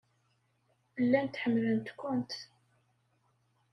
Llant 1.03 1.39
ḥemmlent-kent. 1.41 2.31